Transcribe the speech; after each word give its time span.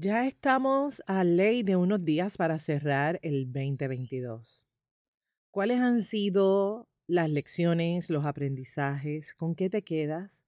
Ya 0.00 0.28
estamos 0.28 1.02
a 1.08 1.24
ley 1.24 1.64
de 1.64 1.74
unos 1.74 2.04
días 2.04 2.36
para 2.36 2.60
cerrar 2.60 3.18
el 3.20 3.46
2022. 3.46 4.64
¿Cuáles 5.50 5.80
han 5.80 6.02
sido 6.02 6.88
las 7.08 7.28
lecciones, 7.28 8.08
los 8.08 8.24
aprendizajes? 8.24 9.34
¿Con 9.34 9.56
qué 9.56 9.68
te 9.68 9.82
quedas? 9.82 10.44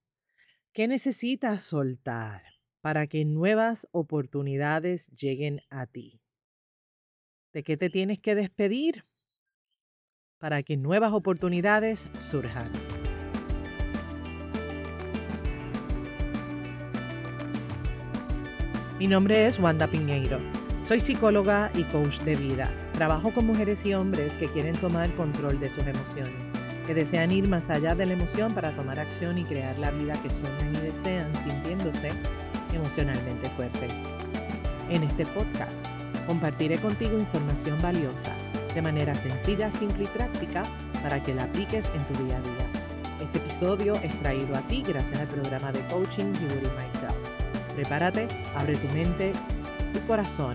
¿Qué 0.72 0.86
necesitas 0.86 1.64
soltar 1.64 2.44
para 2.80 3.08
que 3.08 3.24
nuevas 3.24 3.88
oportunidades 3.90 5.08
lleguen 5.08 5.62
a 5.68 5.86
ti? 5.86 6.22
¿De 7.52 7.64
qué 7.64 7.76
te 7.76 7.90
tienes 7.90 8.20
que 8.20 8.36
despedir 8.36 9.04
para 10.38 10.62
que 10.62 10.76
nuevas 10.76 11.12
oportunidades 11.12 12.06
surjan? 12.20 12.70
Mi 19.00 19.06
nombre 19.06 19.46
es 19.46 19.58
Wanda 19.58 19.86
Piñeiro. 19.86 20.38
Soy 20.82 21.00
psicóloga 21.00 21.70
y 21.72 21.84
coach 21.84 22.18
de 22.18 22.36
vida. 22.36 22.70
Trabajo 22.92 23.32
con 23.32 23.46
mujeres 23.46 23.86
y 23.86 23.94
hombres 23.94 24.36
que 24.36 24.46
quieren 24.46 24.76
tomar 24.76 25.10
control 25.14 25.58
de 25.58 25.70
sus 25.70 25.86
emociones, 25.86 26.48
que 26.86 26.92
desean 26.92 27.30
ir 27.30 27.48
más 27.48 27.70
allá 27.70 27.94
de 27.94 28.04
la 28.04 28.12
emoción 28.12 28.52
para 28.52 28.76
tomar 28.76 29.00
acción 29.00 29.38
y 29.38 29.44
crear 29.44 29.78
la 29.78 29.90
vida 29.90 30.20
que 30.22 30.28
sueñan 30.28 30.74
y 30.74 30.80
desean 30.80 31.34
sintiéndose 31.34 32.10
emocionalmente 32.74 33.48
fuertes. 33.56 33.90
En 34.90 35.02
este 35.02 35.24
podcast 35.24 35.72
compartiré 36.26 36.76
contigo 36.76 37.18
información 37.18 37.80
valiosa 37.80 38.34
de 38.74 38.82
manera 38.82 39.14
sencilla, 39.14 39.70
simple 39.70 40.04
y 40.04 40.08
práctica 40.08 40.62
para 41.02 41.22
que 41.22 41.32
la 41.32 41.44
apliques 41.44 41.90
en 41.94 42.04
tu 42.04 42.22
día 42.24 42.36
a 42.36 42.42
día. 42.42 42.66
Este 43.22 43.38
episodio 43.38 43.94
es 43.94 44.12
traído 44.20 44.54
a 44.54 44.60
ti 44.68 44.84
gracias 44.86 45.18
al 45.18 45.28
programa 45.28 45.72
de 45.72 45.80
coaching 45.86 46.32
Beauty 46.32 46.68
Myself. 46.76 47.29
Prepárate, 47.74 48.26
abre 48.54 48.76
tu 48.76 48.88
mente, 48.88 49.32
tu 49.92 50.00
corazón, 50.06 50.54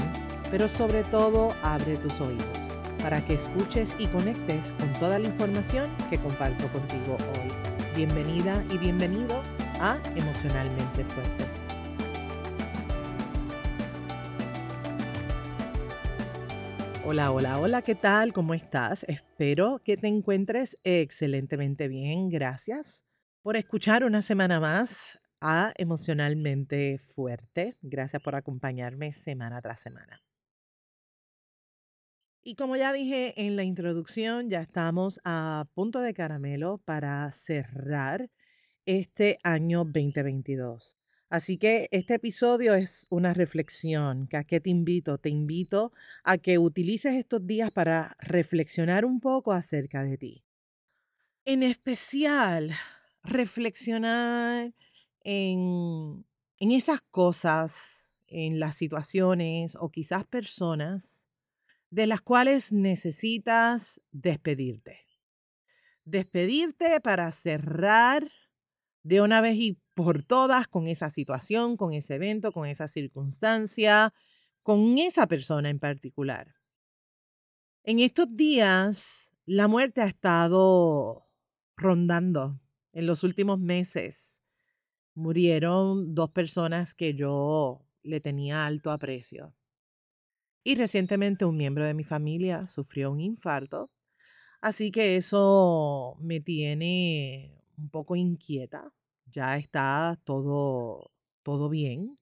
pero 0.52 0.68
sobre 0.68 1.04
todo 1.04 1.56
abre 1.62 1.98
tus 1.98 2.20
oídos 2.22 2.72
para 3.02 3.24
que 3.24 3.36
escuches 3.36 3.96
y 4.00 4.08
conectes 4.08 4.72
con 4.80 4.92
toda 4.94 5.20
la 5.20 5.28
información 5.28 5.90
que 6.10 6.18
comparto 6.18 6.68
contigo 6.70 7.18
hoy. 7.18 7.52
Bienvenida 7.96 8.64
y 8.72 8.78
bienvenido 8.78 9.42
a 9.80 9.98
Emocionalmente 10.16 11.04
Fuerte. 11.06 11.46
Hola, 17.06 17.32
hola, 17.32 17.60
hola, 17.60 17.82
¿qué 17.84 17.94
tal? 17.94 18.34
¿Cómo 18.34 18.56
estás? 18.56 19.04
Espero 19.04 19.80
que 19.84 19.96
te 19.96 20.08
encuentres 20.08 20.78
excelentemente 20.84 21.88
bien. 21.88 22.30
Gracias 22.30 23.04
por 23.44 23.56
escuchar 23.56 24.04
una 24.04 24.24
semana 24.24 24.60
más 24.60 25.20
Emocionalmente 25.78 26.98
Fuerte. 26.98 27.76
Gracias 27.82 28.22
por 28.22 28.36
acompañarme 28.36 29.12
semana 29.12 29.62
tras 29.62 29.80
semana. 29.80 30.24
Y 32.44 32.56
como 32.56 32.76
ya 32.76 32.94
dije 32.94 33.34
en 33.38 33.56
la 33.56 33.64
introducción, 33.64 34.50
ya 34.50 34.62
estamos 34.62 35.20
a 35.24 35.68
punto 35.74 36.00
de 36.00 36.14
caramelo 36.14 36.80
para 36.80 37.32
cerrar 37.32 38.30
este 38.86 39.38
año 39.44 39.84
2022. 39.84 40.98
Así 41.30 41.58
que 41.58 41.90
este 41.92 42.16
episodio 42.16 42.74
es 42.74 43.08
una 43.10 43.34
reflexión. 43.34 44.28
¿A 44.34 44.44
qué 44.44 44.60
te 44.60 44.70
invito? 44.70 45.18
Te 45.18 45.30
invito 45.30 45.92
a 46.24 46.38
que 46.38 46.58
utilices 46.58 47.14
estos 47.14 47.46
días 47.46 47.72
para 47.72 48.16
reflexionar 48.20 49.06
un 49.06 49.20
poco 49.20 49.52
acerca 49.52 50.04
de 50.04 50.18
ti. 50.18 50.44
En 51.46 51.62
especial, 51.62 52.72
reflexionar 53.24 54.74
en, 55.26 56.24
esas 56.60 57.02
cosas, 57.02 58.12
en 58.28 58.60
las 58.60 58.78
situaciones 58.78 59.76
o 59.76 59.90
quizás 59.90 60.26
personas 60.26 61.28
de 61.90 62.08
las 62.08 62.22
cuales 62.22 62.72
necesitas 62.72 64.02
despedirte. 64.12 65.02
Despedirte 66.06 67.02
para 67.02 67.32
cerrar 67.32 68.32
de 69.04 69.22
una 69.22 69.42
vez 69.42 69.56
y 69.56 69.80
por 69.96 70.24
todas 70.24 70.68
con 70.68 70.88
esa 70.88 71.10
situación, 71.10 71.78
con 71.78 71.94
ese 71.94 72.16
evento, 72.16 72.52
con 72.52 72.68
esa 72.68 72.88
circunstancia, 72.88 74.14
con 74.62 74.98
esa 74.98 75.28
persona 75.28 75.70
en 75.70 75.80
particular. 75.80 76.56
En 77.84 78.00
estos 78.00 78.28
días, 78.36 79.36
la 79.46 79.68
muerte 79.68 80.02
ha 80.02 80.08
estado 80.08 81.28
rondando 81.78 82.60
en 82.94 83.08
los 83.08 83.24
últimos 83.24 83.60
meses 83.60 84.45
murieron 85.16 86.14
dos 86.16 86.32
personas 86.32 86.94
que 86.94 87.14
yo 87.16 87.86
le 88.04 88.20
tenía 88.22 88.66
alto 88.66 88.92
aprecio. 88.92 89.54
Y 90.64 90.76
recientemente 90.76 91.46
un 91.46 91.58
miembro 91.58 91.86
de 91.86 91.94
mi 91.94 92.04
familia 92.04 92.68
sufrió 92.68 93.12
un 93.12 93.20
infarto, 93.20 93.92
así 94.62 94.92
que 94.92 95.18
eso 95.18 96.18
me 96.22 96.42
tiene 96.42 97.64
un 97.78 97.90
poco 97.90 98.16
inquieta. 98.16 98.94
Ya 99.28 99.58
está 99.58 100.20
todo 100.26 101.12
todo 101.44 101.70
bien. 101.70 102.18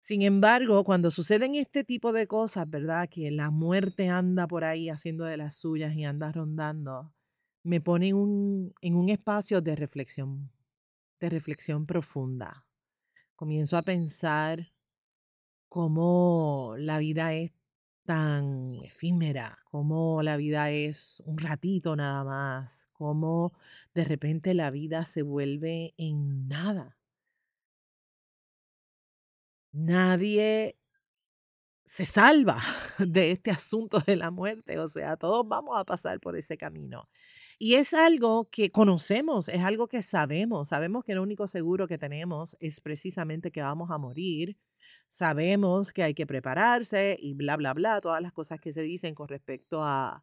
Sin 0.00 0.22
embargo, 0.22 0.84
cuando 0.84 1.10
suceden 1.10 1.54
este 1.54 1.82
tipo 1.82 2.12
de 2.12 2.26
cosas, 2.26 2.68
¿verdad? 2.68 3.08
Que 3.08 3.30
la 3.30 3.50
muerte 3.50 4.08
anda 4.08 4.46
por 4.46 4.64
ahí 4.64 4.90
haciendo 4.90 5.24
de 5.24 5.36
las 5.38 5.56
suyas 5.56 5.94
y 5.96 6.04
anda 6.04 6.30
rondando, 6.30 7.14
me 7.62 7.80
pone 7.80 8.12
un, 8.14 8.74
en 8.82 8.96
un 8.96 9.08
espacio 9.08 9.62
de 9.62 9.76
reflexión 9.76 10.50
de 11.24 11.30
reflexión 11.30 11.86
profunda. 11.86 12.66
Comienzo 13.34 13.78
a 13.78 13.82
pensar 13.82 14.72
cómo 15.70 16.74
la 16.76 16.98
vida 16.98 17.32
es 17.32 17.52
tan 18.04 18.74
efímera, 18.84 19.58
cómo 19.70 20.22
la 20.22 20.36
vida 20.36 20.70
es 20.70 21.22
un 21.24 21.38
ratito 21.38 21.96
nada 21.96 22.24
más, 22.24 22.90
cómo 22.92 23.54
de 23.94 24.04
repente 24.04 24.52
la 24.52 24.70
vida 24.70 25.06
se 25.06 25.22
vuelve 25.22 25.94
en 25.96 26.46
nada. 26.46 26.98
Nadie 29.72 30.76
se 31.86 32.04
salva 32.04 32.60
de 32.98 33.32
este 33.32 33.50
asunto 33.50 34.00
de 34.00 34.16
la 34.16 34.30
muerte, 34.30 34.78
o 34.78 34.88
sea, 34.88 35.16
todos 35.16 35.48
vamos 35.48 35.78
a 35.78 35.84
pasar 35.84 36.20
por 36.20 36.36
ese 36.36 36.58
camino. 36.58 37.08
Y 37.64 37.76
es 37.76 37.94
algo 37.94 38.50
que 38.50 38.70
conocemos, 38.70 39.48
es 39.48 39.62
algo 39.62 39.88
que 39.88 40.02
sabemos. 40.02 40.68
Sabemos 40.68 41.02
que 41.02 41.14
lo 41.14 41.22
único 41.22 41.46
seguro 41.46 41.88
que 41.88 41.96
tenemos 41.96 42.58
es 42.60 42.78
precisamente 42.82 43.50
que 43.50 43.62
vamos 43.62 43.90
a 43.90 43.96
morir. 43.96 44.58
Sabemos 45.08 45.90
que 45.94 46.02
hay 46.02 46.12
que 46.12 46.26
prepararse 46.26 47.16
y 47.18 47.32
bla, 47.32 47.56
bla, 47.56 47.72
bla, 47.72 48.02
todas 48.02 48.20
las 48.20 48.32
cosas 48.32 48.60
que 48.60 48.74
se 48.74 48.82
dicen 48.82 49.14
con 49.14 49.28
respecto 49.28 49.82
a, 49.82 50.22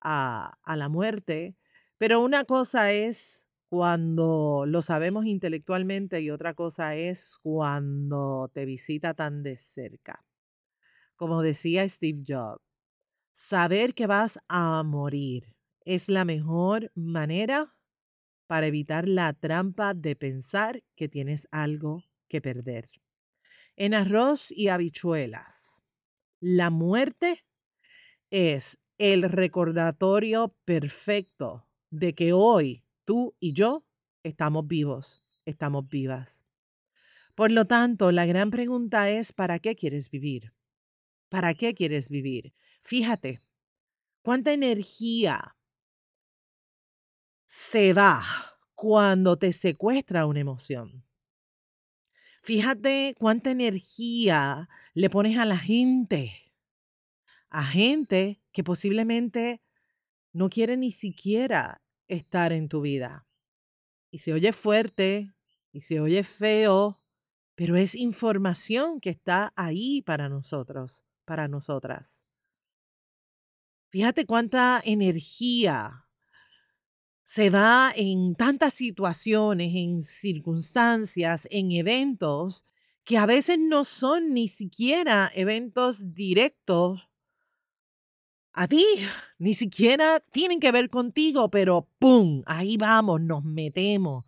a, 0.00 0.58
a 0.62 0.76
la 0.78 0.88
muerte. 0.88 1.54
Pero 1.98 2.20
una 2.22 2.46
cosa 2.46 2.92
es 2.92 3.46
cuando 3.68 4.64
lo 4.66 4.80
sabemos 4.80 5.26
intelectualmente 5.26 6.22
y 6.22 6.30
otra 6.30 6.54
cosa 6.54 6.96
es 6.96 7.38
cuando 7.42 8.50
te 8.54 8.64
visita 8.64 9.12
tan 9.12 9.42
de 9.42 9.58
cerca. 9.58 10.24
Como 11.16 11.42
decía 11.42 11.86
Steve 11.86 12.22
Jobs, 12.26 12.62
saber 13.34 13.92
que 13.92 14.06
vas 14.06 14.38
a 14.48 14.82
morir 14.82 15.59
es 15.84 16.08
la 16.08 16.24
mejor 16.24 16.92
manera 16.94 17.74
para 18.46 18.66
evitar 18.66 19.06
la 19.06 19.32
trampa 19.32 19.94
de 19.94 20.16
pensar 20.16 20.82
que 20.96 21.08
tienes 21.08 21.46
algo 21.50 22.04
que 22.28 22.40
perder. 22.40 22.90
En 23.76 23.94
arroz 23.94 24.50
y 24.50 24.68
habichuelas, 24.68 25.84
la 26.40 26.70
muerte 26.70 27.44
es 28.30 28.78
el 28.98 29.22
recordatorio 29.22 30.56
perfecto 30.64 31.66
de 31.90 32.14
que 32.14 32.32
hoy 32.32 32.84
tú 33.04 33.34
y 33.40 33.52
yo 33.52 33.86
estamos 34.22 34.66
vivos, 34.66 35.22
estamos 35.44 35.88
vivas. 35.88 36.44
Por 37.34 37.52
lo 37.52 37.66
tanto, 37.66 38.12
la 38.12 38.26
gran 38.26 38.50
pregunta 38.50 39.10
es, 39.10 39.32
¿para 39.32 39.58
qué 39.58 39.74
quieres 39.74 40.10
vivir? 40.10 40.52
¿Para 41.28 41.54
qué 41.54 41.74
quieres 41.74 42.08
vivir? 42.10 42.52
Fíjate, 42.82 43.40
cuánta 44.22 44.52
energía 44.52 45.56
se 47.50 47.92
va 47.94 48.22
cuando 48.76 49.36
te 49.36 49.52
secuestra 49.52 50.24
una 50.24 50.38
emoción. 50.38 51.04
Fíjate 52.44 53.16
cuánta 53.18 53.50
energía 53.50 54.68
le 54.94 55.10
pones 55.10 55.36
a 55.36 55.44
la 55.44 55.58
gente, 55.58 56.54
a 57.48 57.64
gente 57.64 58.40
que 58.52 58.62
posiblemente 58.62 59.60
no 60.32 60.48
quiere 60.48 60.76
ni 60.76 60.92
siquiera 60.92 61.82
estar 62.06 62.52
en 62.52 62.68
tu 62.68 62.82
vida. 62.82 63.26
Y 64.12 64.20
se 64.20 64.32
oye 64.32 64.52
fuerte 64.52 65.34
y 65.72 65.80
se 65.80 65.98
oye 65.98 66.22
feo, 66.22 67.02
pero 67.56 67.74
es 67.74 67.96
información 67.96 69.00
que 69.00 69.10
está 69.10 69.52
ahí 69.56 70.02
para 70.02 70.28
nosotros, 70.28 71.04
para 71.24 71.48
nosotras. 71.48 72.22
Fíjate 73.88 74.24
cuánta 74.24 74.80
energía 74.84 76.06
se 77.30 77.48
da 77.48 77.92
en 77.94 78.34
tantas 78.34 78.74
situaciones, 78.74 79.72
en 79.76 80.02
circunstancias, 80.02 81.46
en 81.52 81.70
eventos 81.70 82.64
que 83.04 83.18
a 83.18 83.26
veces 83.26 83.56
no 83.56 83.84
son 83.84 84.34
ni 84.34 84.48
siquiera 84.48 85.30
eventos 85.32 86.12
directos 86.12 87.08
a 88.52 88.66
ti, 88.66 88.84
ni 89.38 89.54
siquiera 89.54 90.18
tienen 90.32 90.58
que 90.58 90.72
ver 90.72 90.90
contigo, 90.90 91.52
pero 91.52 91.88
¡pum! 92.00 92.42
Ahí 92.46 92.76
vamos, 92.76 93.20
nos 93.20 93.44
metemos. 93.44 94.24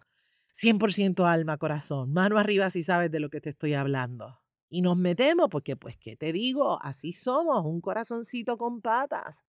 100% 0.54 1.26
alma, 1.26 1.58
corazón, 1.58 2.12
mano 2.12 2.38
arriba 2.38 2.70
si 2.70 2.84
sabes 2.84 3.10
de 3.10 3.18
lo 3.18 3.30
que 3.30 3.40
te 3.40 3.50
estoy 3.50 3.74
hablando. 3.74 4.38
Y 4.68 4.80
nos 4.80 4.96
metemos 4.96 5.48
porque, 5.50 5.74
pues, 5.74 5.96
¿qué 5.96 6.14
te 6.14 6.32
digo? 6.32 6.78
Así 6.80 7.12
somos, 7.12 7.64
un 7.64 7.80
corazoncito 7.80 8.56
con 8.56 8.80
patas. 8.80 9.44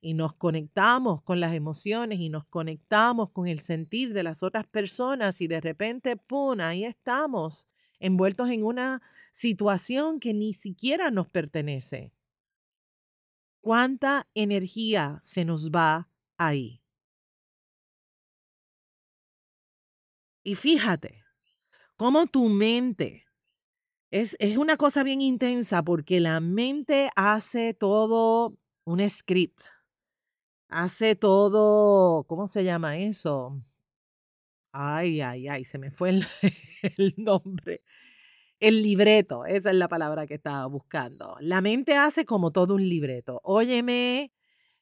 Y 0.00 0.14
nos 0.14 0.32
conectamos 0.34 1.22
con 1.22 1.40
las 1.40 1.54
emociones 1.54 2.20
y 2.20 2.28
nos 2.28 2.44
conectamos 2.46 3.30
con 3.30 3.48
el 3.48 3.60
sentir 3.60 4.12
de 4.12 4.22
las 4.22 4.42
otras 4.42 4.66
personas 4.66 5.40
y 5.40 5.48
de 5.48 5.60
repente, 5.60 6.16
¡pum! 6.16 6.60
Ahí 6.60 6.84
estamos, 6.84 7.68
envueltos 7.98 8.48
en 8.50 8.64
una 8.64 9.02
situación 9.32 10.20
que 10.20 10.34
ni 10.34 10.52
siquiera 10.52 11.10
nos 11.10 11.28
pertenece. 11.28 12.12
¿Cuánta 13.60 14.28
energía 14.34 15.18
se 15.22 15.44
nos 15.44 15.70
va 15.70 16.08
ahí? 16.36 16.80
Y 20.44 20.54
fíjate, 20.54 21.24
cómo 21.96 22.26
tu 22.26 22.48
mente 22.48 23.26
es, 24.10 24.36
es 24.38 24.56
una 24.56 24.76
cosa 24.76 25.02
bien 25.02 25.20
intensa 25.20 25.82
porque 25.82 26.20
la 26.20 26.40
mente 26.40 27.10
hace 27.16 27.74
todo 27.74 28.56
un 28.84 29.10
script, 29.10 29.60
hace 30.68 31.16
todo, 31.16 32.24
¿cómo 32.24 32.46
se 32.46 32.64
llama 32.64 32.98
eso? 32.98 33.60
Ay, 34.72 35.20
ay, 35.20 35.48
ay, 35.48 35.64
se 35.64 35.78
me 35.78 35.90
fue 35.90 36.10
el, 36.10 36.26
el, 36.98 37.14
nombre. 37.16 37.82
El 38.60 38.82
libreto, 38.82 39.44
esa 39.46 39.70
es 39.70 39.76
la 39.76 39.88
palabra 39.88 40.26
que 40.26 40.34
estaba 40.34 40.66
buscando. 40.66 41.36
La 41.40 41.60
mente 41.60 41.96
hace 41.96 42.24
como 42.24 42.52
todo 42.52 42.74
un 42.74 42.88
libreto. 42.88 43.40
Óyeme, 43.44 44.32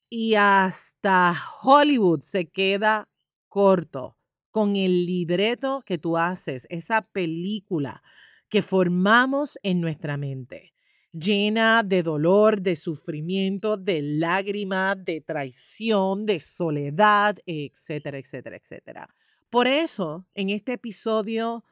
y 0.09 0.35
hasta 0.35 1.35
Hollywood 1.63 2.21
se 2.21 2.49
queda 2.49 3.09
corto 3.49 4.17
con 4.51 4.77
el 4.77 5.05
libreto 5.05 5.83
que 5.85 5.99
tú 5.99 6.17
haces, 6.17 6.67
esa 6.71 7.03
película 7.03 8.03
que 8.49 8.63
formamos 8.63 9.59
en 9.63 9.81
nuestra 9.81 10.17
mente, 10.17 10.73
llena 11.19 11.83
de 11.83 12.03
dolor, 12.03 12.61
de 12.61 12.77
sufrimiento, 12.77 13.77
de 13.77 14.03
lágrimas, 14.03 15.03
de 15.05 15.21
traición, 15.21 16.27
de 16.27 16.41
soledad, 16.41 17.39
etcétera, 17.47 18.19
etcétera, 18.19 18.57
etcétera. 18.57 19.15
Por 19.51 19.67
eso, 19.67 20.27
en 20.35 20.51
este 20.51 20.75
episodio, 20.75 21.65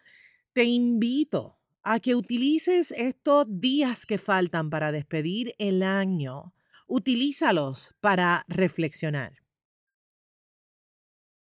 te 0.53 0.65
invito 0.65 1.59
a 1.83 2.01
que 2.01 2.15
utilices 2.15 2.91
estos 2.93 3.47
días 3.49 4.07
que 4.07 4.19
faltan 4.19 4.71
para 4.71 4.93
despedir 4.93 5.55
el 5.59 5.83
año, 5.83 6.55
utilízalos 6.87 7.95
para 8.01 8.45
reflexionar. 8.49 9.45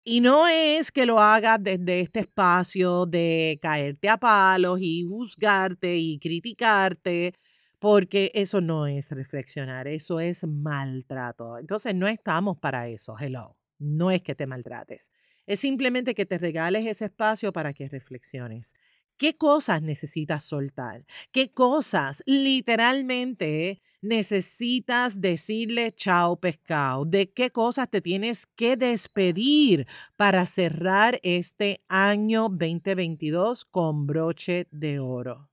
Y 0.03 0.21
no 0.21 0.49
es 0.49 0.91
que 0.91 1.05
lo 1.05 1.21
hagas 1.21 1.63
desde 1.63 2.01
este 2.01 2.21
espacio 2.21 3.05
de 3.05 3.59
caerte 3.61 4.09
a 4.09 4.17
palos 4.17 4.79
y 4.81 5.05
juzgarte 5.05 5.97
y 5.97 6.19
criticarte, 6.19 7.35
porque 7.81 8.31
eso 8.35 8.61
no 8.61 8.87
es 8.87 9.11
reflexionar, 9.11 9.89
eso 9.89 10.21
es 10.21 10.45
maltrato. 10.47 11.59
Entonces 11.59 11.95
no 11.97 12.07
estamos 12.09 12.59
para 12.59 12.89
eso, 12.89 13.17
hello. 13.19 13.57
No 13.81 14.11
es 14.13 14.23
que 14.23 14.35
te 14.37 14.47
maltrates, 14.47 15.11
es 15.47 15.61
simplemente 15.61 16.15
que 16.15 16.27
te 16.27 16.39
regales 16.39 16.87
ese 16.87 17.07
espacio 17.07 17.53
para 17.53 17.73
que 17.75 17.89
reflexiones. 17.89 18.75
¿Qué 19.17 19.37
cosas 19.37 19.83
necesitas 19.83 20.45
soltar? 20.45 21.05
¿Qué 21.33 21.53
cosas 21.53 22.23
literalmente 22.27 23.83
necesitas 24.01 25.21
decirle 25.21 25.93
chao 25.93 26.41
pescado? 26.41 27.05
¿De 27.05 27.31
qué 27.33 27.51
cosas 27.51 27.91
te 27.91 28.01
tienes 28.01 28.47
que 28.47 28.77
despedir 28.77 29.87
para 30.17 30.47
cerrar 30.47 31.21
este 31.23 31.83
año 31.89 32.49
2022 32.49 33.65
con 33.67 34.07
broche 34.07 34.69
de 34.71 35.01
oro? 35.01 35.51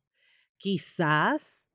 Quizás 0.58 1.67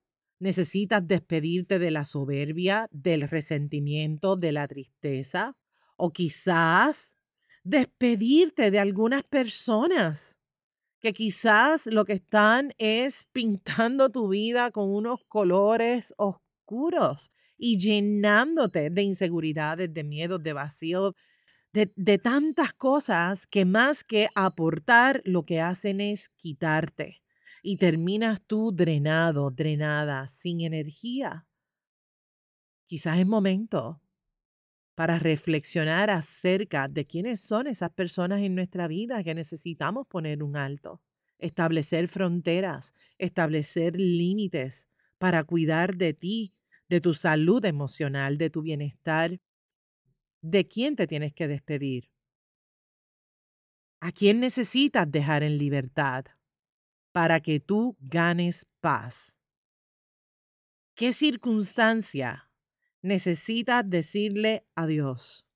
necesitas 0.42 1.06
despedirte 1.06 1.78
de 1.78 1.90
la 1.90 2.04
soberbia, 2.04 2.88
del 2.90 3.22
resentimiento, 3.22 4.36
de 4.36 4.52
la 4.52 4.66
tristeza, 4.66 5.56
o 5.96 6.10
quizás 6.10 7.16
despedirte 7.62 8.70
de 8.72 8.80
algunas 8.80 9.22
personas 9.22 10.36
que 11.00 11.12
quizás 11.12 11.86
lo 11.86 12.04
que 12.04 12.14
están 12.14 12.74
es 12.78 13.28
pintando 13.32 14.10
tu 14.10 14.28
vida 14.28 14.70
con 14.72 14.92
unos 14.92 15.20
colores 15.28 16.12
oscuros 16.16 17.30
y 17.56 17.78
llenándote 17.78 18.90
de 18.90 19.02
inseguridades, 19.02 19.94
de 19.94 20.04
miedos, 20.04 20.42
de 20.42 20.52
vacío, 20.52 21.14
de, 21.72 22.18
tantas 22.18 22.72
cosas 22.72 23.46
que 23.46 23.64
más 23.64 24.04
que 24.04 24.28
aportar, 24.34 25.22
lo 25.24 25.44
que 25.44 25.60
hacen 25.60 26.00
es 26.00 26.28
quitarte. 26.30 27.21
Y 27.62 27.76
terminas 27.76 28.42
tú 28.42 28.72
drenado, 28.74 29.50
drenada, 29.50 30.26
sin 30.26 30.60
energía. 30.62 31.46
Quizás 32.88 33.20
es 33.20 33.26
momento 33.26 34.02
para 34.94 35.18
reflexionar 35.18 36.10
acerca 36.10 36.88
de 36.88 37.06
quiénes 37.06 37.40
son 37.40 37.66
esas 37.66 37.90
personas 37.90 38.40
en 38.40 38.54
nuestra 38.54 38.88
vida 38.88 39.22
que 39.24 39.34
necesitamos 39.34 40.06
poner 40.06 40.42
un 40.42 40.56
alto, 40.56 41.00
establecer 41.38 42.08
fronteras, 42.08 42.94
establecer 43.18 43.96
límites 43.96 44.88
para 45.18 45.44
cuidar 45.44 45.96
de 45.96 46.14
ti, 46.14 46.52
de 46.88 47.00
tu 47.00 47.14
salud 47.14 47.64
emocional, 47.64 48.36
de 48.38 48.50
tu 48.50 48.62
bienestar. 48.62 49.40
¿De 50.42 50.66
quién 50.66 50.96
te 50.96 51.06
tienes 51.06 51.32
que 51.32 51.48
despedir? 51.48 52.10
¿A 54.00 54.10
quién 54.10 54.40
necesitas 54.40 55.10
dejar 55.10 55.42
en 55.44 55.58
libertad 55.58 56.24
para 57.12 57.40
que 57.40 57.60
tú 57.60 57.96
ganes 58.00 58.66
paz? 58.80 59.36
¿Qué 60.94 61.12
circunstancia 61.12 62.50
necesitas 63.02 63.88
decirle 63.88 64.66
adiós? 64.74 65.46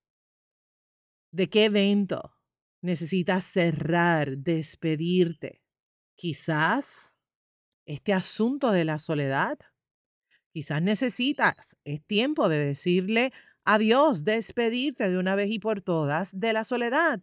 ¿De 1.30 1.48
qué 1.48 1.66
evento 1.66 2.36
necesitas 2.80 3.44
cerrar, 3.44 4.38
despedirte? 4.38 5.62
Quizás 6.14 7.14
este 7.86 8.12
asunto 8.12 8.72
de 8.72 8.84
la 8.84 8.98
soledad. 8.98 9.58
Quizás 10.52 10.82
necesitas, 10.82 11.76
es 11.84 12.04
tiempo 12.06 12.48
de 12.48 12.58
decirle 12.58 13.32
adiós, 13.64 14.24
despedirte 14.24 15.10
de 15.10 15.18
una 15.18 15.34
vez 15.34 15.50
y 15.50 15.58
por 15.58 15.82
todas 15.82 16.38
de 16.38 16.52
la 16.52 16.64
soledad, 16.64 17.22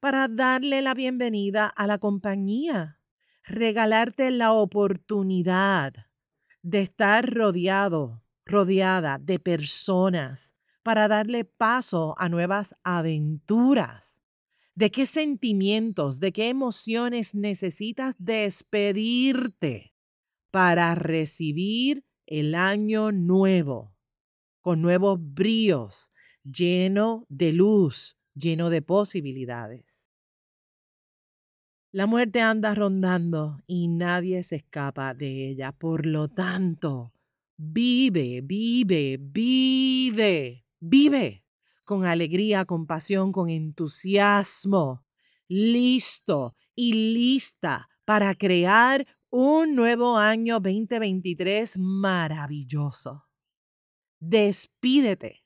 para 0.00 0.28
darle 0.28 0.80
la 0.82 0.94
bienvenida 0.94 1.66
a 1.66 1.86
la 1.86 1.98
compañía, 1.98 2.97
regalarte 3.48 4.30
la 4.30 4.52
oportunidad 4.52 5.94
de 6.62 6.82
estar 6.82 7.32
rodeado 7.32 8.22
rodeada 8.48 9.18
de 9.18 9.38
personas 9.38 10.56
para 10.82 11.06
darle 11.06 11.44
paso 11.44 12.14
a 12.18 12.28
nuevas 12.28 12.74
aventuras. 12.82 14.20
¿De 14.74 14.90
qué 14.90 15.06
sentimientos, 15.06 16.18
de 16.18 16.32
qué 16.32 16.48
emociones 16.48 17.34
necesitas 17.34 18.14
despedirte 18.18 19.94
para 20.50 20.94
recibir 20.94 22.04
el 22.26 22.54
año 22.54 23.12
nuevo 23.12 23.94
con 24.60 24.80
nuevos 24.80 25.18
bríos, 25.20 26.10
lleno 26.42 27.26
de 27.28 27.52
luz, 27.52 28.18
lleno 28.34 28.70
de 28.70 28.82
posibilidades? 28.82 30.07
La 31.98 32.06
muerte 32.06 32.40
anda 32.40 32.76
rondando 32.76 33.60
y 33.66 33.88
nadie 33.88 34.44
se 34.44 34.54
escapa 34.54 35.14
de 35.14 35.48
ella. 35.48 35.72
Por 35.72 36.06
lo 36.06 36.28
tanto, 36.28 37.12
Vive, 37.56 38.40
vive, 38.40 39.18
vive, 39.20 40.64
vive 40.78 41.44
con 41.84 42.04
alegría, 42.04 42.64
con 42.66 42.86
pasión, 42.86 43.32
con 43.32 43.50
entusiasmo, 43.50 45.04
listo 45.48 46.54
y 46.76 46.92
lista 46.92 47.88
para 48.04 48.32
crear 48.36 49.04
un 49.28 49.74
nuevo 49.74 50.18
año 50.18 50.60
2023 50.60 51.78
maravilloso. 51.78 53.24
Despídete 54.20 55.42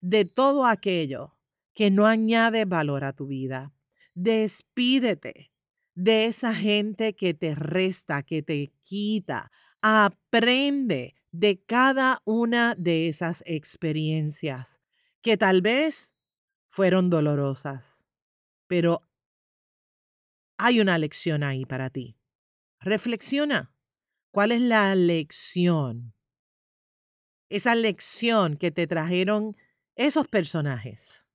de 0.00 0.24
todo 0.24 0.64
aquello 0.64 1.36
que 1.74 1.90
no 1.90 2.06
añade 2.06 2.64
valor 2.64 3.04
a 3.04 3.12
tu 3.12 3.26
vida. 3.26 3.74
Despídete 4.14 5.51
de 5.94 6.26
esa 6.26 6.54
gente 6.54 7.14
que 7.14 7.34
te 7.34 7.54
resta, 7.54 8.22
que 8.22 8.42
te 8.42 8.72
quita. 8.82 9.50
Aprende 9.80 11.14
de 11.30 11.62
cada 11.62 12.22
una 12.24 12.74
de 12.76 13.08
esas 13.08 13.42
experiencias 13.46 14.80
que 15.22 15.36
tal 15.36 15.62
vez 15.62 16.14
fueron 16.68 17.10
dolorosas, 17.10 18.04
pero 18.66 19.02
hay 20.58 20.80
una 20.80 20.98
lección 20.98 21.42
ahí 21.42 21.64
para 21.64 21.90
ti. 21.90 22.16
Reflexiona 22.80 23.72
¿Cuál 24.32 24.50
es 24.52 24.62
la 24.62 24.94
lección? 24.94 26.14
Esa 27.50 27.74
lección 27.74 28.56
que 28.56 28.70
te 28.70 28.86
trajeron 28.86 29.56
esos 29.94 30.26
personajes. 30.26 31.28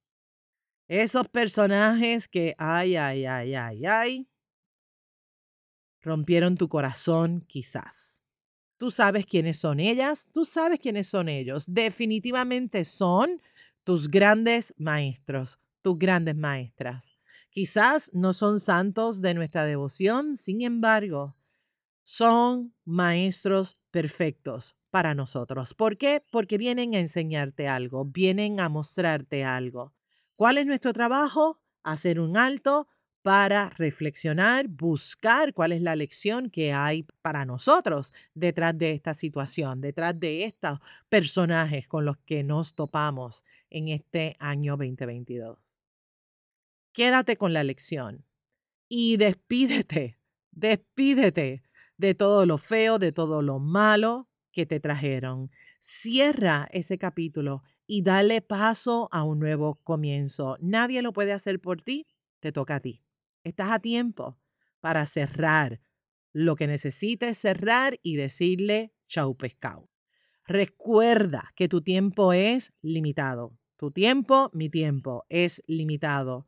Esos 0.87 1.29
personajes 1.29 2.27
que, 2.27 2.55
ay, 2.57 2.95
ay, 2.95 3.25
ay, 3.27 3.53
ay, 3.53 3.85
ay, 3.85 4.27
rompieron 6.07 6.57
tu 6.57 6.69
corazón 6.69 7.41
quizás. 7.47 8.23
Tú 8.77 8.91
sabes 8.91 9.25
quiénes 9.25 9.59
son 9.59 9.79
ellas, 9.79 10.29
tú 10.33 10.45
sabes 10.45 10.79
quiénes 10.79 11.07
son 11.07 11.29
ellos. 11.29 11.65
Definitivamente 11.67 12.85
son 12.85 13.41
tus 13.83 14.09
grandes 14.09 14.73
maestros, 14.77 15.59
tus 15.81 15.97
grandes 15.97 16.35
maestras. 16.35 17.17
Quizás 17.49 18.11
no 18.13 18.33
son 18.33 18.59
santos 18.59 19.21
de 19.21 19.33
nuestra 19.33 19.65
devoción, 19.65 20.37
sin 20.37 20.61
embargo, 20.61 21.35
son 22.03 22.73
maestros 22.85 23.77
perfectos 23.91 24.75
para 24.91 25.15
nosotros. 25.15 25.73
¿Por 25.73 25.97
qué? 25.97 26.23
Porque 26.31 26.57
vienen 26.57 26.93
a 26.93 26.99
enseñarte 26.99 27.67
algo, 27.67 28.05
vienen 28.05 28.59
a 28.59 28.69
mostrarte 28.69 29.43
algo. 29.43 29.93
¿Cuál 30.35 30.57
es 30.59 30.65
nuestro 30.65 30.93
trabajo? 30.93 31.59
Hacer 31.83 32.19
un 32.19 32.37
alto, 32.37 32.87
para 33.27 33.71
reflexionar, 33.71 34.69
buscar 34.69 35.53
cuál 35.53 35.73
es 35.73 35.81
la 35.81 35.97
lección 35.97 36.49
que 36.49 36.71
hay 36.71 37.03
para 37.21 37.43
nosotros 37.43 38.13
detrás 38.33 38.77
de 38.77 38.93
esta 38.93 39.13
situación, 39.13 39.81
detrás 39.81 40.17
de 40.17 40.45
estos 40.45 40.79
personajes 41.09 41.89
con 41.89 42.05
los 42.05 42.15
que 42.19 42.45
nos 42.45 42.73
topamos 42.73 43.43
en 43.69 43.89
este 43.89 44.37
año 44.39 44.77
2022. 44.77 45.57
Quédate 46.93 47.35
con 47.35 47.51
la 47.51 47.65
lección 47.65 48.23
y 48.87 49.17
despídete, 49.17 50.17
despídete 50.51 51.63
de 51.97 52.15
todo 52.15 52.45
lo 52.45 52.57
feo, 52.57 52.97
de 52.97 53.11
todo 53.11 53.41
lo 53.41 53.59
malo 53.59 54.29
que 54.53 54.65
te 54.65 54.79
trajeron. 54.79 55.51
Cierra 55.81 56.69
ese 56.71 56.97
capítulo 56.97 57.61
y 57.87 58.03
dale 58.03 58.41
paso 58.41 59.09
a 59.11 59.23
un 59.23 59.39
nuevo 59.39 59.81
comienzo. 59.83 60.55
Nadie 60.61 61.01
lo 61.01 61.11
puede 61.11 61.33
hacer 61.33 61.59
por 61.59 61.81
ti, 61.81 62.07
te 62.39 62.53
toca 62.53 62.75
a 62.75 62.79
ti. 62.79 63.03
Estás 63.47 63.71
a 63.71 63.79
tiempo 63.79 64.37
para 64.81 65.05
cerrar 65.05 65.79
lo 66.33 66.57
que 66.57 66.67
necesites 66.67 67.37
cerrar 67.37 67.97
y 68.03 68.17
decirle 68.17 68.91
chau 69.07 69.37
pescado. 69.37 69.89
Recuerda 70.45 71.53
que 71.55 71.69
tu 71.69 71.81
tiempo 71.81 72.33
es 72.33 72.73
limitado. 72.81 73.57
Tu 73.77 73.91
tiempo, 73.91 74.51
mi 74.53 74.69
tiempo, 74.69 75.25
es 75.29 75.63
limitado. 75.65 76.45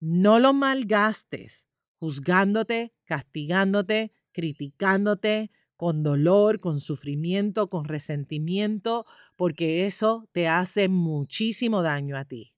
No 0.00 0.40
lo 0.40 0.52
malgastes 0.52 1.68
juzgándote, 2.00 2.94
castigándote, 3.04 4.10
criticándote, 4.32 5.52
con 5.76 6.02
dolor, 6.02 6.58
con 6.58 6.80
sufrimiento, 6.80 7.70
con 7.70 7.84
resentimiento, 7.84 9.06
porque 9.36 9.86
eso 9.86 10.28
te 10.32 10.48
hace 10.48 10.88
muchísimo 10.88 11.82
daño 11.82 12.16
a 12.16 12.24
ti. 12.24 12.54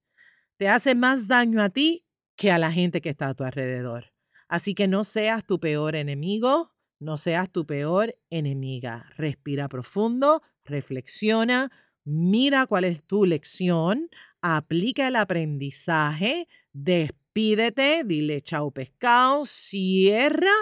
Te 0.56 0.68
hace 0.68 0.94
más 0.94 1.28
daño 1.28 1.60
a 1.60 1.68
ti 1.68 2.01
que 2.36 2.50
a 2.50 2.58
la 2.58 2.72
gente 2.72 3.00
que 3.00 3.10
está 3.10 3.28
a 3.28 3.34
tu 3.34 3.44
alrededor. 3.44 4.12
Así 4.48 4.74
que 4.74 4.88
no 4.88 5.04
seas 5.04 5.46
tu 5.46 5.60
peor 5.60 5.96
enemigo, 5.96 6.72
no 6.98 7.16
seas 7.16 7.50
tu 7.50 7.66
peor 7.66 8.16
enemiga. 8.30 9.06
Respira 9.16 9.68
profundo, 9.68 10.42
reflexiona, 10.64 11.70
mira 12.04 12.66
cuál 12.66 12.84
es 12.84 13.02
tu 13.02 13.24
lección, 13.24 14.08
aplica 14.40 15.08
el 15.08 15.16
aprendizaje, 15.16 16.48
despídete, 16.72 18.02
dile 18.04 18.42
chao 18.42 18.70
pescado, 18.70 19.46
cierra 19.46 20.52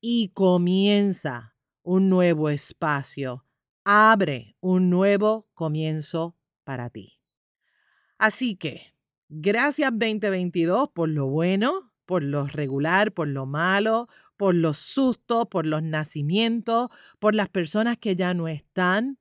y 0.00 0.30
comienza 0.30 1.54
un 1.82 2.08
nuevo 2.08 2.48
espacio. 2.48 3.44
Abre 3.84 4.56
un 4.60 4.90
nuevo 4.90 5.48
comienzo 5.54 6.36
para 6.64 6.90
ti. 6.90 7.20
Así 8.18 8.56
que 8.56 8.94
Gracias 9.30 9.90
2022 9.90 10.88
por 10.94 11.10
lo 11.10 11.26
bueno, 11.26 11.92
por 12.06 12.22
lo 12.22 12.46
regular, 12.46 13.12
por 13.12 13.28
lo 13.28 13.44
malo, 13.44 14.08
por 14.38 14.54
los 14.54 14.78
sustos, 14.78 15.48
por 15.48 15.66
los 15.66 15.82
nacimientos, 15.82 16.88
por 17.18 17.34
las 17.34 17.50
personas 17.50 17.98
que 17.98 18.16
ya 18.16 18.32
no 18.32 18.48
están, 18.48 19.18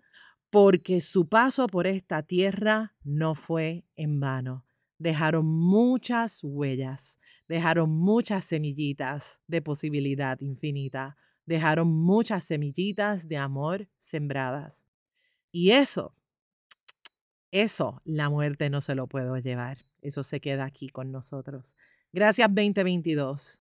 porque 0.49 1.01
su 1.01 1.27
paso 1.27 1.67
por 1.67 1.87
esta 1.87 2.23
tierra 2.23 2.95
no 3.03 3.35
fue 3.35 3.83
en 3.97 4.21
vano. 4.21 4.65
Dejaron 4.97 5.45
muchas 5.45 6.39
huellas, 6.41 7.19
dejaron 7.49 7.89
muchas 7.89 8.45
semillitas 8.45 9.41
de 9.47 9.61
posibilidad 9.61 10.39
infinita, 10.39 11.17
dejaron 11.45 11.89
muchas 11.89 12.45
semillitas 12.45 13.27
de 13.27 13.35
amor 13.35 13.89
sembradas. 13.99 14.85
Y 15.51 15.71
eso, 15.71 16.15
eso 17.51 18.01
la 18.05 18.29
muerte 18.29 18.69
no 18.69 18.79
se 18.79 18.95
lo 18.95 19.07
puedo 19.07 19.37
llevar. 19.37 19.79
Eso 20.07 20.23
se 20.23 20.39
queda 20.39 20.63
aquí 20.63 20.87
con 20.87 21.11
nosotros. 21.11 21.75
Gracias 22.13 22.47
2022. 22.47 23.61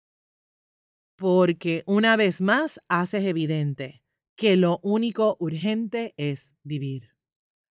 Porque 1.17 1.83
una 1.85 2.15
vez 2.15 2.39
más 2.39 2.79
haces 2.87 3.25
evidente 3.25 4.05
que 4.37 4.55
lo 4.55 4.79
único 4.81 5.35
urgente 5.41 6.13
es 6.15 6.55
vivir. 6.63 7.13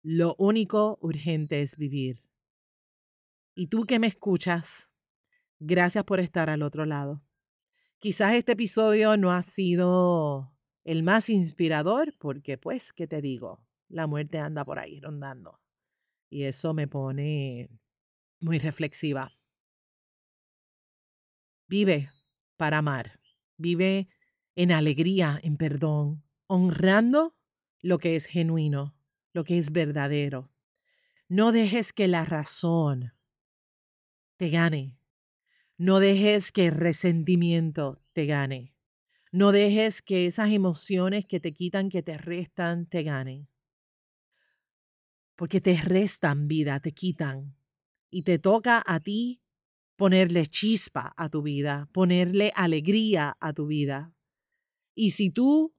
Lo 0.02 0.34
único 0.38 0.98
urgente 1.00 1.62
es 1.62 1.76
vivir. 1.76 2.22
Y 3.54 3.68
tú 3.68 3.86
que 3.86 3.98
me 3.98 4.08
escuchas, 4.08 4.90
gracias 5.58 6.04
por 6.04 6.20
estar 6.20 6.50
al 6.50 6.62
otro 6.62 6.84
lado. 6.84 7.22
Quizás 7.98 8.34
este 8.34 8.52
episodio 8.52 9.16
no 9.16 9.32
ha 9.32 9.42
sido 9.42 10.52
el 10.84 11.02
más 11.02 11.30
inspirador 11.30 12.14
porque, 12.18 12.58
pues, 12.58 12.92
¿qué 12.92 13.06
te 13.06 13.22
digo? 13.22 13.64
La 13.88 14.06
muerte 14.06 14.38
anda 14.38 14.66
por 14.66 14.78
ahí 14.78 15.00
rondando. 15.00 15.60
Y 16.28 16.44
eso 16.44 16.74
me 16.74 16.86
pone 16.86 17.70
muy 18.40 18.58
reflexiva. 18.58 19.32
Vive 21.68 22.10
para 22.56 22.78
amar. 22.78 23.20
Vive 23.56 24.08
en 24.56 24.72
alegría, 24.72 25.38
en 25.42 25.56
perdón, 25.56 26.24
honrando 26.46 27.36
lo 27.80 27.98
que 27.98 28.16
es 28.16 28.26
genuino, 28.26 28.96
lo 29.32 29.44
que 29.44 29.58
es 29.58 29.70
verdadero. 29.70 30.50
No 31.28 31.52
dejes 31.52 31.92
que 31.92 32.08
la 32.08 32.24
razón 32.24 33.12
te 34.36 34.50
gane. 34.50 34.98
No 35.76 36.00
dejes 36.00 36.50
que 36.52 36.66
el 36.66 36.74
resentimiento 36.74 38.02
te 38.12 38.26
gane. 38.26 38.74
No 39.30 39.52
dejes 39.52 40.02
que 40.02 40.26
esas 40.26 40.50
emociones 40.50 41.24
que 41.26 41.38
te 41.38 41.52
quitan, 41.52 41.88
que 41.88 42.02
te 42.02 42.18
restan, 42.18 42.86
te 42.86 43.02
ganen. 43.02 43.48
Porque 45.36 45.60
te 45.60 45.76
restan 45.76 46.48
vida, 46.48 46.80
te 46.80 46.92
quitan 46.92 47.59
y 48.10 48.22
te 48.22 48.38
toca 48.38 48.82
a 48.84 49.00
ti 49.00 49.40
ponerle 49.96 50.46
chispa 50.46 51.12
a 51.16 51.28
tu 51.28 51.42
vida, 51.42 51.88
ponerle 51.92 52.52
alegría 52.56 53.36
a 53.40 53.52
tu 53.52 53.66
vida. 53.66 54.12
Y 54.94 55.10
si 55.10 55.30
tú 55.30 55.74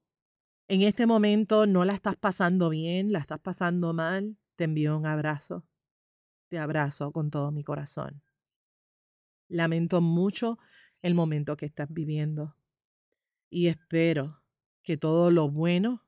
en 0.68 0.84
este 0.84 1.06
momento 1.06 1.68
no 1.68 1.86
la 1.86 1.94
estás 1.94 2.16
pasando 2.16 2.70
bien, 2.70 3.12
la 3.12 3.20
estás 3.20 3.40
pasando 3.40 3.94
mal, 3.94 4.38
te 4.56 4.64
envío 4.66 4.98
un 4.98 5.06
abrazo. 5.06 5.66
Te 6.50 6.60
abrazo 6.60 7.12
con 7.12 7.30
todo 7.30 7.52
mi 7.52 7.64
corazón. 7.64 8.22
Lamento 9.48 10.02
mucho 10.02 10.58
el 11.02 11.16
momento 11.16 11.58
que 11.58 11.66
estás 11.66 11.92
viviendo 11.92 12.54
y 13.50 13.68
espero 13.68 14.42
que 14.84 14.98
todo 14.98 15.32
lo 15.32 15.50
bueno 15.50 16.06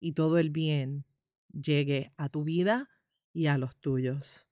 y 0.00 0.12
todo 0.12 0.38
el 0.38 0.50
bien 0.50 1.04
llegue 1.52 2.12
a 2.16 2.28
tu 2.28 2.44
vida 2.44 2.88
y 3.32 3.46
a 3.46 3.58
los 3.58 3.76
tuyos. 3.76 4.51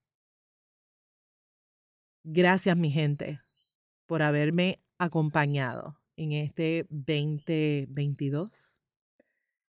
Gracias, 2.23 2.77
mi 2.77 2.91
gente, 2.91 3.41
por 4.05 4.21
haberme 4.21 4.77
acompañado 4.99 5.99
en 6.15 6.33
este 6.33 6.85
2022. 6.89 8.79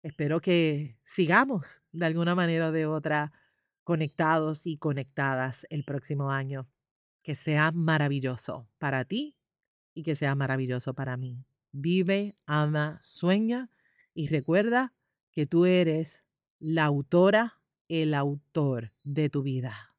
Espero 0.03 0.39
que 0.41 0.99
sigamos 1.03 1.81
de 1.91 2.05
alguna 2.05 2.35
manera 2.35 2.67
o 2.67 2.71
de 2.71 2.85
otra 2.85 3.33
conectados 3.83 4.67
y 4.67 4.77
conectadas 4.77 5.65
el 5.71 5.83
próximo 5.85 6.29
año. 6.29 6.69
Que 7.23 7.33
sea 7.33 7.71
maravilloso 7.71 8.69
para 8.77 9.05
ti 9.05 9.35
y 9.95 10.03
que 10.03 10.15
sea 10.15 10.35
maravilloso 10.35 10.93
para 10.93 11.17
mí. 11.17 11.47
Vive, 11.71 12.37
ama, 12.45 12.99
sueña 13.01 13.71
y 14.13 14.27
recuerda 14.27 14.91
que 15.31 15.47
tú 15.47 15.65
eres 15.65 16.23
la 16.59 16.85
autora, 16.85 17.59
el 17.87 18.13
autor 18.13 18.91
de 19.03 19.31
tu 19.31 19.41
vida. 19.41 19.95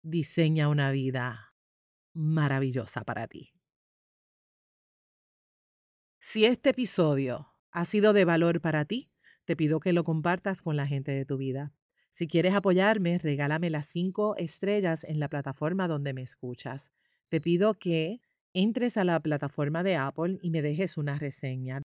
Diseña 0.00 0.68
una 0.68 0.90
vida 0.90 1.47
maravillosa 2.18 3.04
para 3.04 3.28
ti. 3.28 3.54
Si 6.18 6.44
este 6.44 6.70
episodio 6.70 7.54
ha 7.70 7.84
sido 7.84 8.12
de 8.12 8.24
valor 8.24 8.60
para 8.60 8.84
ti, 8.84 9.10
te 9.44 9.54
pido 9.54 9.78
que 9.78 9.92
lo 9.92 10.02
compartas 10.02 10.60
con 10.60 10.76
la 10.76 10.86
gente 10.86 11.12
de 11.12 11.24
tu 11.24 11.36
vida. 11.36 11.72
Si 12.12 12.26
quieres 12.26 12.54
apoyarme, 12.54 13.18
regálame 13.18 13.70
las 13.70 13.86
cinco 13.86 14.36
estrellas 14.36 15.04
en 15.04 15.20
la 15.20 15.28
plataforma 15.28 15.86
donde 15.86 16.12
me 16.12 16.22
escuchas. 16.22 16.90
Te 17.28 17.40
pido 17.40 17.74
que 17.74 18.20
entres 18.52 18.96
a 18.96 19.04
la 19.04 19.20
plataforma 19.20 19.84
de 19.84 19.96
Apple 19.96 20.38
y 20.42 20.50
me 20.50 20.60
dejes 20.60 20.98
una 20.98 21.18
reseña. 21.18 21.82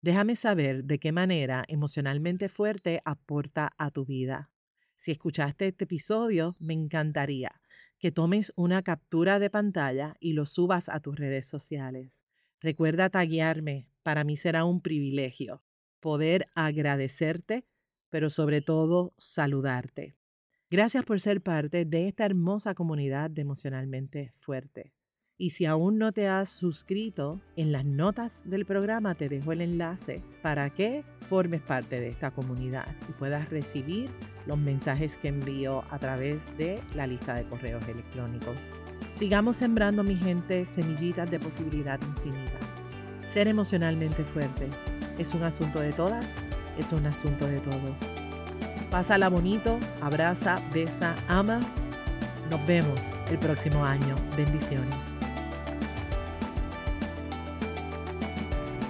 Déjame 0.00 0.36
saber 0.36 0.84
de 0.84 1.00
qué 1.00 1.10
manera 1.10 1.64
emocionalmente 1.66 2.48
fuerte 2.48 3.02
aporta 3.04 3.70
a 3.76 3.90
tu 3.90 4.04
vida. 4.04 4.52
Si 4.98 5.10
escuchaste 5.10 5.66
este 5.66 5.84
episodio, 5.84 6.56
me 6.60 6.74
encantaría 6.74 7.60
que 8.04 8.12
tomes 8.12 8.52
una 8.54 8.82
captura 8.82 9.38
de 9.38 9.48
pantalla 9.48 10.14
y 10.20 10.34
lo 10.34 10.44
subas 10.44 10.90
a 10.90 11.00
tus 11.00 11.16
redes 11.16 11.46
sociales. 11.46 12.26
Recuerda 12.60 13.08
taguearme, 13.08 13.88
para 14.02 14.24
mí 14.24 14.36
será 14.36 14.66
un 14.66 14.82
privilegio 14.82 15.64
poder 16.00 16.46
agradecerte, 16.54 17.64
pero 18.10 18.28
sobre 18.28 18.60
todo 18.60 19.14
saludarte. 19.16 20.18
Gracias 20.68 21.06
por 21.06 21.18
ser 21.18 21.40
parte 21.40 21.86
de 21.86 22.06
esta 22.06 22.26
hermosa 22.26 22.74
comunidad 22.74 23.30
de 23.30 23.40
emocionalmente 23.40 24.32
fuerte. 24.34 24.92
Y 25.36 25.50
si 25.50 25.66
aún 25.66 25.98
no 25.98 26.12
te 26.12 26.28
has 26.28 26.48
suscrito, 26.48 27.40
en 27.56 27.72
las 27.72 27.84
notas 27.84 28.48
del 28.48 28.64
programa 28.64 29.16
te 29.16 29.28
dejo 29.28 29.50
el 29.50 29.62
enlace 29.62 30.22
para 30.42 30.70
que 30.70 31.04
formes 31.20 31.60
parte 31.60 31.98
de 31.98 32.08
esta 32.08 32.30
comunidad 32.30 32.86
y 33.08 33.12
puedas 33.12 33.50
recibir 33.50 34.10
los 34.46 34.58
mensajes 34.58 35.16
que 35.16 35.28
envío 35.28 35.82
a 35.90 35.98
través 35.98 36.38
de 36.56 36.80
la 36.94 37.08
lista 37.08 37.34
de 37.34 37.48
correos 37.48 37.86
electrónicos. 37.88 38.56
Sigamos 39.12 39.56
sembrando, 39.56 40.04
mi 40.04 40.14
gente, 40.14 40.66
semillitas 40.66 41.28
de 41.28 41.40
posibilidad 41.40 42.00
infinita. 42.00 42.58
Ser 43.24 43.48
emocionalmente 43.48 44.22
fuerte 44.22 44.68
es 45.18 45.34
un 45.34 45.42
asunto 45.42 45.80
de 45.80 45.92
todas, 45.92 46.36
es 46.78 46.92
un 46.92 47.06
asunto 47.06 47.48
de 47.48 47.58
todos. 47.58 47.96
Pásala 48.88 49.28
bonito, 49.28 49.80
abraza, 50.00 50.62
besa, 50.72 51.16
ama. 51.26 51.58
Nos 52.52 52.64
vemos 52.68 53.00
el 53.30 53.38
próximo 53.38 53.84
año. 53.84 54.14
Bendiciones. 54.36 55.23